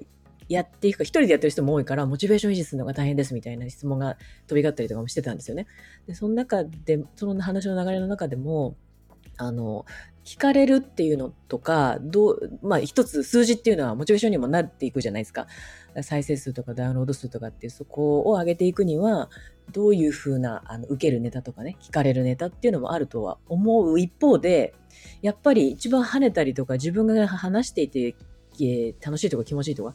[0.48, 4.16] やっていくか、一人でやってる人も多いから、モチベーション維持するのが大変ですみたいな質問が
[4.46, 5.66] 飛び交ったりとかもしてたんですよね。
[6.06, 8.76] で、その中で、その話の流れの中でも、
[9.38, 9.86] あの、
[10.24, 15.46] 聞かれるっていうのとか、どう、まあ一つ数字っていうのはモチベーションにもなっていくじゃないですか。
[16.02, 19.30] 再生数とかダウンロード数とかっていうそこを上げていくには、
[19.72, 24.74] どういうふうな、あの、受けるネタとかね、聞かれるネタっていうのもあるとは思う一方で、
[25.22, 28.14] やっぱり一番跳ねたりとか自分が話していて、
[29.00, 29.94] 楽しいとか気持ちいいとか、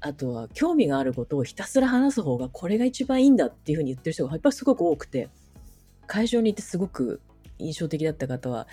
[0.00, 5.30] あとは興味があることをひたすら話す方がこれが一番いいんだっていうふうに言ってる人がやっぱりすごく多くて、
[6.06, 7.20] 会場に行ってすごく
[7.58, 8.66] 印象的だった方は、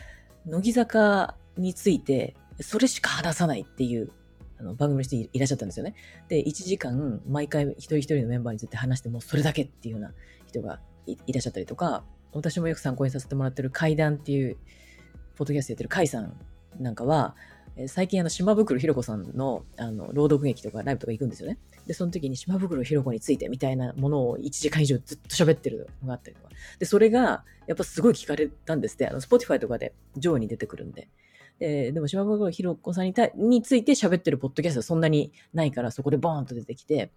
[0.46, 4.12] 乃木坂について、それしか話さないっていう
[4.60, 5.96] あの番組の人いらっしゃったんですよね。
[6.28, 10.14] で、1時間毎回一人一人のメンバーについて話してもそれだけっていうような
[10.48, 14.58] 人がいらっしゃったりとか、私もよく参考にさせてもらってる階段っていう、
[15.36, 16.38] ポッドキャストやってる甲斐さん
[16.80, 17.36] なんかは、
[17.88, 21.58] 最近あの島袋ひろ子さんのあの朗読劇とかライブとか行くんですよね。
[21.88, 26.50] で、その時に島袋ひろ子についてみたいなものを1時間以上ずっと喋ってるのがあったりとか。
[26.78, 29.08] で、それがやっぱすごい聞かれたんですって。
[29.08, 31.08] あの、Spotify とかで上位に出てくるんで。
[31.62, 37.12] えー、でも島袋ひろ子さんにたについて喋ってるポッドキャストはそんなにないから、そこでボーンと出てきて、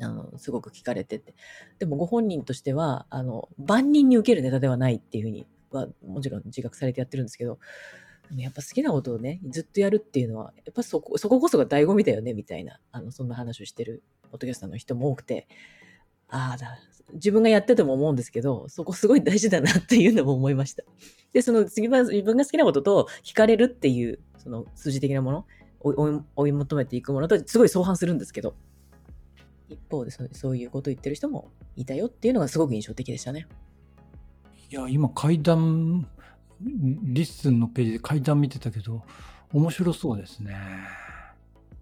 [0.00, 1.34] あの、すごく聞かれてて。
[1.78, 7.58] でもご本人としては、あの、万人に受けるネタではないっていうふうには、もちろん自覚されてやってるんですけど、
[8.36, 15.46] やっぱ好きなことをね、ずっとやるっていうのは、やっぱそこ、そここそが醍醐味だよね、みたいな、あの、そんな話をしてる、ポッドキャスターの人も多くて、
[16.28, 16.78] ああ、だ、
[17.12, 20.82] 自分がやってても思うんですけど、そこすごい大事だなっていうのも思いました。
[21.32, 25.46] で、その次は自分が好きなことと聞かれるっていう、その数字的なもの、
[26.36, 28.56] 追い求めていくものとすごい相反するんですけど、
[29.68, 33.46] 一方でそういうことを言ってる人もいたよっていうのがすごく印象的でしたね。
[34.70, 36.08] いや、今階段
[36.64, 39.02] リッスンのページで階段見てたけど、
[39.52, 40.56] 面白そうですね。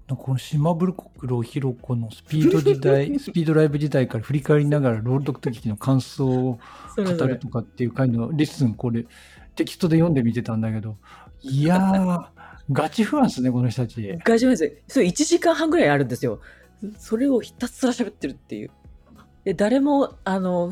[0.08, 6.58] この島袋ひろ子のスピード時代、 スピードライブ時代から振り返りながら朗読劇の感想を
[6.96, 9.06] 語るとかっていう回のリッスン、これ
[9.54, 10.96] テキストで読んでみてたんだけど、
[11.42, 12.26] いやー、
[12.72, 14.18] ガチ不安ですね、この人たち。
[14.24, 14.94] ガチ不安です。
[14.94, 16.40] それ1時間半ぐらいあるんですよ。
[16.98, 18.70] それをひたすら喋ってるっていう。
[19.44, 20.70] で、誰も、あの、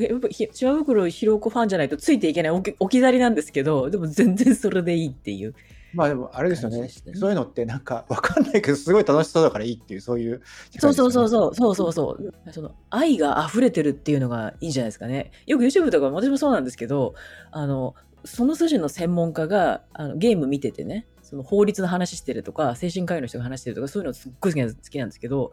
[0.53, 5.55] 島袋ひろ子ファンじゃないとついていけない置き去りなんですけど、でも全然それでいいっていう。
[5.93, 10.45] まあでもあれですよね、ね、そういうのってなんかわかんないけどすごい楽しそうだからいいっていうそういう、ね、
[10.79, 11.55] そうそうそうそう。
[11.55, 12.53] そうそうそう。
[12.53, 15.33] その愛が溢れてるっていうのがいいんじゃないですかね。
[15.47, 17.15] よく YouTube とか私もそうなんですけど
[17.51, 25.53] あのその筋の専門家があのゲーム見ててねその法律の話してるとか精神科医の人が話してるとかそういうのすっごい好きなんですけど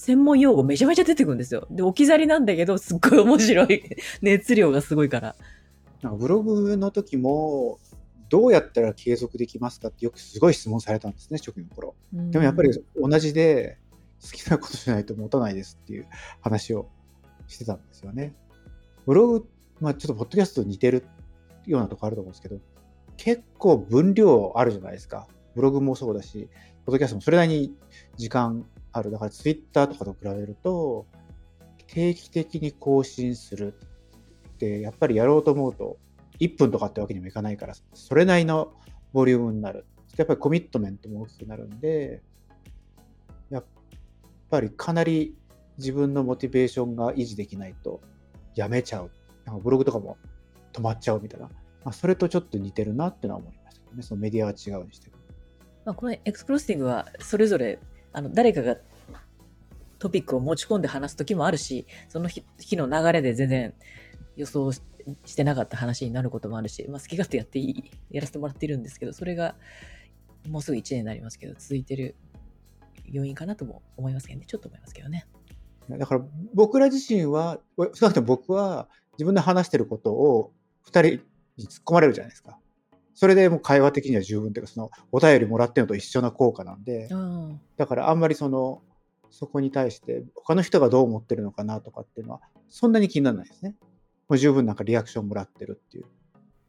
[0.00, 1.66] 専門用語めちゃめちゃ出てくるんですよ。
[1.70, 3.82] で、置き去りなんだけど、すっごい面白い。
[4.22, 5.36] 熱量がすごいから。
[6.16, 7.78] ブログの時も、
[8.30, 11.94] どうやったら継続できますかってよくすごい質問されたんですね、初期の頃。
[12.14, 13.76] でもやっぱり同じで、
[14.22, 16.06] 好きなことじゃないと持たないですっていう
[16.40, 16.88] 話を
[17.46, 18.34] してたんですよね。
[19.04, 19.48] ブログ、
[19.80, 21.04] まあちょっとポッドキャストと似てる
[21.66, 22.58] ようなとこあると思うんですけど、
[23.18, 25.28] 結構分量あるじゃないですか。
[25.54, 26.48] ブログもそうだし、
[26.86, 27.74] ポッドキャストもそれなりに
[28.16, 29.10] 時間ある。
[29.10, 31.06] だからツイッターとかと比べると、
[31.86, 33.74] 定期的に更新する
[34.54, 35.98] って、やっぱりやろうと思うと、
[36.38, 38.72] 1分とかってわけにもいかないから、それなりの
[39.12, 39.86] ボリュームになる。
[40.16, 42.22] やっぱりコミットメントも大きくなるんで、
[43.50, 43.64] やっ
[44.50, 45.36] ぱりかなり
[45.78, 48.00] 自分のモチベーションが維持できないと
[48.54, 49.10] やめちゃう。
[49.44, 50.16] なんかブログとかも
[50.72, 51.46] 止まっちゃうみたいな。
[51.46, 51.52] ま
[51.90, 54.02] あ、それとちょっと似てるなってのは思いましたけどね。
[54.02, 55.16] そのメディアは違うにしても。
[55.84, 57.78] まあ、このエクスクロスティングはそれぞれ
[58.12, 58.76] あの、誰かが
[59.98, 62.44] トピックを持ち込んで話す時もあるし、その日
[62.76, 63.74] の流れで全然
[64.36, 64.82] 予想し
[65.36, 69.54] てなかった話になることもあるし、まあ、好き勝手やっていい、やらせてもらってるんですけど、それが
[70.48, 72.16] もうすぐ1年になりますけど、続いてる
[73.06, 74.46] 要因かなとも思いますけどね。
[74.46, 75.26] ちょっと思いますけどね。
[75.90, 80.52] だから僕ら自身は、少なくとも僕は自分で話してることを
[80.86, 81.02] 2人
[81.56, 82.59] に突っ込まれるじゃないですか。
[83.20, 88.80] それでもう会話的には十分というか、そのお便りもらってるのと一緒な効果なんで、うん、だからあんまりその、
[89.28, 93.76] そこに対して他の人がどう思ってるのかなとかっていうのは、そんなに気にならないですね。
[94.26, 96.06] もう十分なんかリアクションもらってるっていう。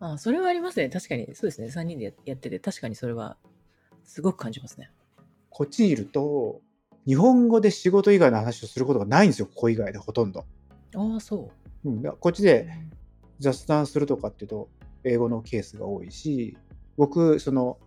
[0.01, 0.89] ああそれはありますね。
[0.89, 1.67] 確かに、そうですね。
[1.67, 3.37] 3人でやってて、確かにそれは
[4.03, 4.91] すごく感じますね。
[5.49, 6.59] こっちにいると、
[7.07, 10.43] 日本語で仕事以外の話をすることがないんですよ、ここ以外でほとんど。
[10.95, 11.49] ああ、そ
[11.85, 11.89] う。
[11.89, 12.69] うん、こっちで
[13.39, 14.67] 雑談するとかっていうと、
[15.03, 16.57] 英語のケースが多いし、
[16.97, 17.77] 僕、その、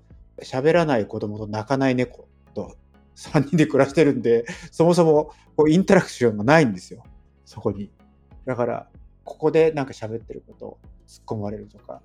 [0.43, 2.77] 喋らない子供と泣かない猫と
[3.17, 7.05] 3人で暮らしてるんで、そもそもこうインタラクションがないんですよ。
[7.45, 7.91] そこに。
[8.45, 8.89] だから、
[9.25, 12.03] ここでなんか喋ってることを突っ込まれるとか、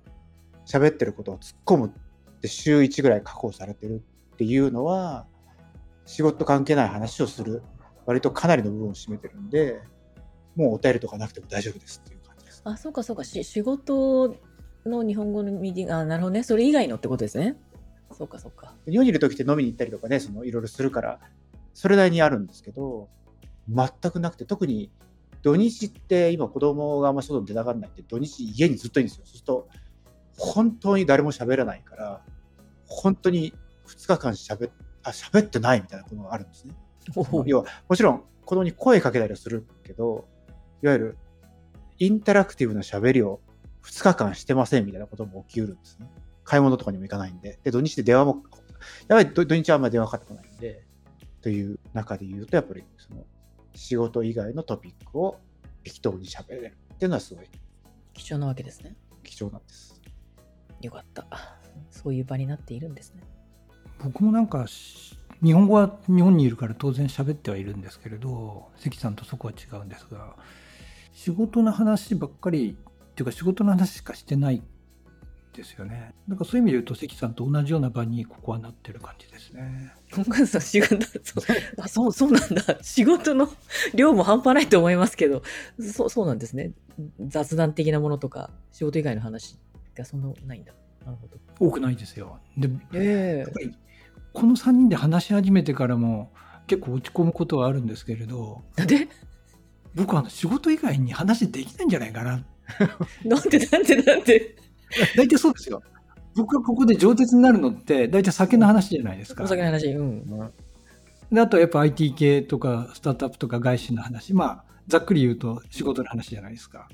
[0.64, 4.02] 喋ってることを突っ込むって週1ぐらい確保されてる
[4.34, 5.26] っていうのは、
[6.06, 7.62] 仕事関係ない話をする、
[8.06, 9.80] 割とかなりの部分を占めてるんで、
[10.56, 12.62] もうお便りとかなくても大丈夫ですっていう感じです。
[12.64, 13.24] あ、そうかそうか。
[13.24, 14.36] し仕事
[14.88, 16.42] の日本語のミーティング、あ、なるほどね。
[16.42, 17.56] それ以外のってことですね。
[18.12, 18.74] そうか、そうか。
[18.88, 21.20] 日本にいる時って飲みに行ったりとかね、そのいろいろするから、
[21.74, 23.08] それなりにあるんですけど、
[23.68, 24.90] 全くなくて、特に
[25.42, 29.24] 土日って今子供があんま外に出たがらないんで、土日家にずっといるんですよ。
[29.26, 29.68] そうすると、
[30.36, 32.22] 本当に誰も喋らないから、
[32.86, 33.54] 本当に
[33.86, 34.70] 2日間喋っ
[35.02, 36.74] あ喋ってないみたいなことがあるんですね。
[37.46, 40.26] 要は、もちろん子供に声かけたりはするけど、
[40.82, 41.18] いわゆる
[41.98, 43.40] インタラクティブな喋りを
[43.84, 46.10] 2日間してませんみたいなことも起きうるんですね。
[46.44, 47.58] 買い物とかにも行かないんで。
[47.62, 48.42] で、土日で電話も、
[49.08, 50.84] やっぱり土土日はあんまり電話かかってこないんで、
[51.42, 53.24] という中で言うと、やっぱりその
[53.74, 55.38] 仕事以外のトピックを
[55.84, 57.46] 適当に喋れるっていうのはすごい
[58.12, 58.96] 貴重なわけですね。
[59.22, 60.00] 貴重なんです。
[60.80, 61.26] よかった。
[61.90, 63.22] そういう場になっているんですね。
[64.02, 70.36] 僕もなんかし日本語は日本にいるから当然喋ってはいるんですけれど関さんとそこは違うんですが
[71.12, 72.76] 仕事の話ばっかり
[73.20, 74.62] っていうか仕事の話しかしてない
[75.52, 81.44] ですよねだからそういう意味で言うと関さんと同じような場にここはなってる感じですね本川さん、仕事、そう、
[81.78, 82.78] あ、そう、そうなんだ。
[82.82, 83.48] 仕事の
[83.94, 85.42] 量も半端ないと思いますけど、
[85.78, 86.72] そう、そうなんですね。
[87.28, 89.56] 雑談的なものとか、仕事以外の話
[89.94, 90.72] がそんなないんだ。
[91.04, 91.36] なるほど。
[91.60, 93.72] 多くないですよでえやっぱり
[94.32, 96.32] この3人で話し始めてからも
[96.66, 99.08] 結構落ち込むことはあるんですけれどで？
[99.94, 102.44] 僕は仕事以外に話できないんじゃないかな
[103.24, 104.56] なんでなんでなんで？
[105.16, 105.82] 大体そうですよ。
[106.36, 109.44] 僕がここで上手になるのって大体酒の話じゃないですか。
[109.44, 110.52] お酒の話、うん。
[111.32, 114.34] であとやっぱ IT 系とかスタートアップとか外資の話。
[114.34, 116.88] まあざっくり言うと仕事の話じゃないですか。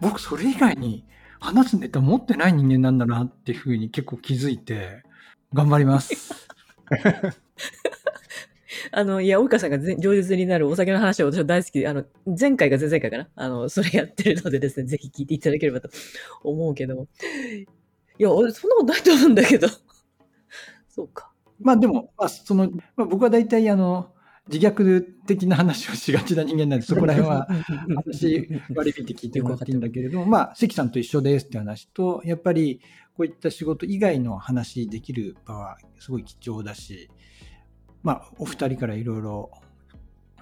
[0.00, 1.04] 僕それ以外に
[1.40, 5.02] 話すネタ持ってない人間なんだなっていうふうに結構気づいて
[5.52, 6.48] 頑張ります
[8.92, 12.04] あの、いや、大川さんがぜ上手になるお酒の話は私は大好きで、あの、
[12.38, 13.28] 前回が前々回かな？
[13.34, 15.88] あの、それやってるのでですね、 ぜひ聞いていただければと
[16.44, 17.06] 思うけど。
[18.18, 19.68] いや、俺そんなことないと思うんだけど。
[20.88, 21.32] そうか。
[21.60, 24.12] まあでも、まあ、その、まあ、僕は大体あの
[24.50, 27.48] 自虐的な話をしがちな人間なんでそこら辺は
[28.04, 32.80] 話割り引いて聞いてもらっていいんだけれども、まあ、関さんと一緒ですって話と、やっぱり
[33.16, 37.10] こういった仕事以外の話できる場はすごい貴重だし、
[38.08, 39.50] まあ、お二人からいろいろ、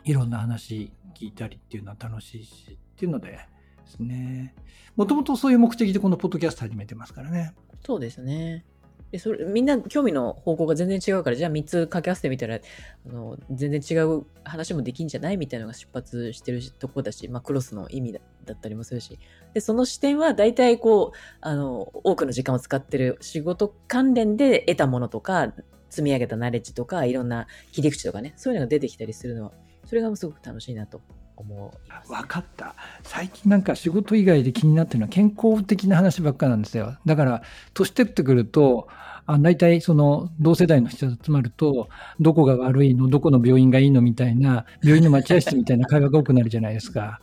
[0.05, 3.41] いろんな話聞いたりっていうのは楽しいし、っていうのでで
[3.87, 4.55] すね、
[4.95, 7.57] もともとそういう目的でこのポッドキャスト始めてますからね。
[7.85, 8.65] そうですね。
[9.11, 19.19] でそれみんな興味の方向が全然違うから、じゃあ3つ掛け合わせてみたら、あの全然違う話もできんじゃないみたいなのが出発してるとこだし、まあ、クロスの意味だだったりもするし。
[19.55, 25.53] で、その視点は大体こう、あの、多くの時間を使ってる仕事関連で得たものとか、
[25.91, 29.53] 積み上げたナレッジとか、いろんな切り口とかね、そういうのが出てきたりするのは、
[29.87, 31.01] それがすごく楽しいなと
[31.37, 32.11] 思います。
[32.11, 32.75] 分かった。
[33.03, 36.97] 最近なんか仕事以外で気になってるのは健康的な話ばっかなんですよ。
[37.07, 37.43] だから、
[37.75, 38.89] 年取ってくると、
[39.29, 41.89] あ大体その同世代の人が集まると、
[42.21, 47.21] どこが悪いの、どこの病院がいいのみたいな、病院の待合室みたいな会話が多くなるじゃないですか。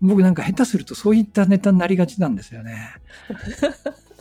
[0.00, 2.90] 僕なんか下手するとそういったネタになりがちなんですよね。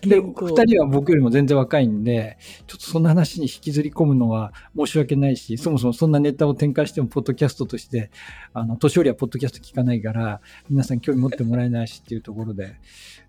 [0.00, 8.10] で、健康二人は僕よりも全然若いんで、ちょっとそんな話に引きずり込むのは申し訳ないし、そもそもそんなネタを展開しても、ポッドキャストとして、
[8.52, 12.76] あの、年寄りはポッドキャスト聞かないから、皆さん興味持ってもらえないしっていうところで、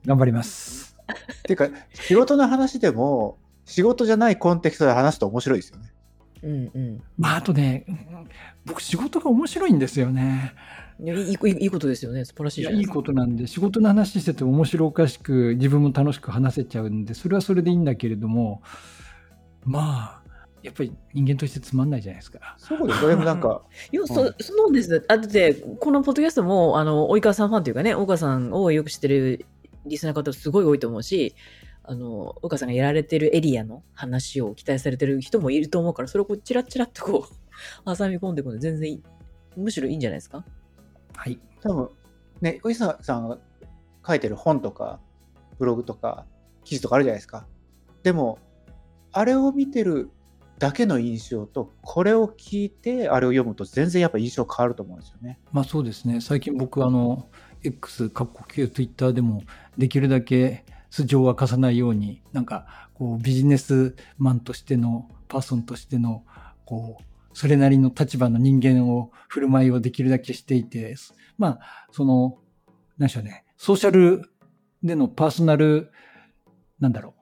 [0.05, 0.97] 頑張ります。
[1.39, 5.91] っていうか、仕事の話でも、仕事じゃないコンテクストで話すと面白いですよね。
[6.43, 7.03] うんうん。
[7.17, 7.97] まあ、あとね、うん
[8.65, 10.53] 僕仕事が面白いんですよね。
[10.99, 12.25] いやいいいいいいことですよね。
[12.25, 12.93] 素晴らしいいやいいじゃないですか。
[12.95, 18.61] ことなんで、仕事の話してて面白おかしく、自分も楽しく話せちゃうんで、それはそれでいいんだけれども、
[19.63, 20.21] まあ、
[20.63, 22.55] やっぱり人間としてつまんないじゃないですか。
[22.57, 23.09] そうですよ。
[23.09, 25.05] でもなんか、 いや、そそうなんです。
[25.07, 29.45] あだって、このポッドキャストも、あの、及川さんファンというかね、及川さんをよく知ってる
[29.85, 31.35] リスナーの方すごい多いと思うし、
[31.89, 37.35] あの、及川さんがやられてるエリアの話を期待されてる人もいると思うから、それをこう、チラッチラッとこう、
[37.97, 39.03] 挟み込んでいくので全然いい、
[39.55, 40.43] むしろいいんじゃないですか
[41.15, 41.39] はい。
[41.61, 41.89] 多分、
[42.41, 43.39] ね、おじさんが
[44.05, 44.99] 書いてる本とか、
[45.57, 46.25] ブログとか、
[46.65, 47.47] 記事とかあるじゃないですか。
[48.03, 48.37] でも、
[49.13, 50.09] あれを見てる
[50.59, 55.39] だけの印象と、これを聞いて、あれを読むと、全然やっぱ印象変わると思うんですよね。
[55.53, 56.19] まあそうですね。
[56.19, 57.29] 最近僕、あの、
[57.63, 59.43] X、かっこ旧 Twitter でも、
[59.77, 66.23] できるだけ素性は貸さないように、なんか、こう、ビジネスマンとしての、パーソンとしての、
[66.65, 70.95] こう、それなりの立場の人間を、振る舞いをできるだけしていて、
[71.37, 72.39] まあ、その、
[72.97, 74.29] 何でしょうね、ソーシャル
[74.83, 75.91] でのパーソナル、
[76.79, 77.13] なんだろ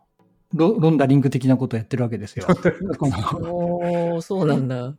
[0.54, 2.46] う、ロロンダリング的なことをやってるわけですよ。
[3.42, 4.96] おー、そうなんだ。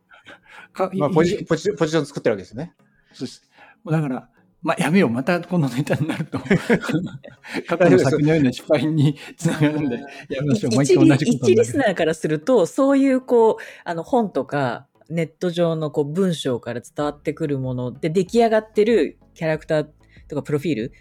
[0.73, 2.73] かまあ、ポジポジポジション作ってるわけですね。
[3.13, 3.49] そうです。
[3.85, 4.29] だから、
[4.67, 5.09] まあ、やめよう。
[5.09, 6.39] またこのネタになると、
[7.69, 9.95] 過去の作のような失敗につながるんで、
[10.27, 10.83] やめましょう。
[10.83, 13.55] 一回同じこと一リスナーからすると、そういうこう、
[13.85, 19.87] あの本とか、ネット上のこう文章から伝わってくるもので出来上がってるキャラクター
[20.27, 20.91] とかプロフィール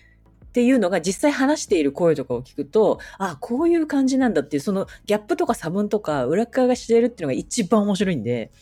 [0.45, 8.53] っていうのが実際話している声とかを聞くと、あ、こういう感じなんだっていう、そのギャップとか差分とか裏側が知れるっていうのが一番面白いんで、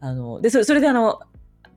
[0.00, 1.20] あの、で、それそれであの、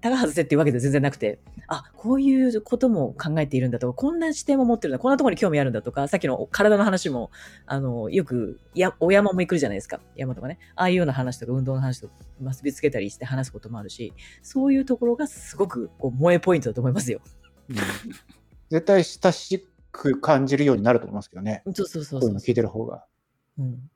[0.01, 7.29] 高外せっていうわけで全然なくて、あ、こういうことも考えているんだとか、こんな視点も持ってるんだ、こんなところに興味あるんだとか、さっきの体の話も、
[7.67, 10.01] あの、よく、や、お山も行くじゃないですか。
[10.15, 10.57] 山とかね。
[10.75, 17.21] ああいうような話とか、運動の話と結びつけたりして話すこともあるし、そういうところがすごく、こう、萌えポイントだと思いますよ。
[18.69, 21.61] 絶対親しく感じるようになると思いますけどね。
[21.65, 23.05] そうそうそうそうこういうの聞いてる方が。
[23.59, 23.91] うん。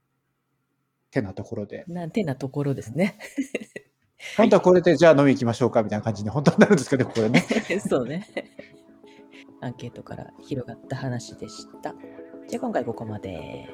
[1.11, 1.85] てなところで。
[1.87, 3.17] なんてなところですね。
[4.37, 7.45] 本当はこれでじゃあ飲み行きましょうかみたいな感じに本当になるんですけど、これね。
[7.87, 8.27] そうね。
[9.61, 11.95] アンケートから広がった話でした。
[12.47, 13.69] じゃあ今回ここまで。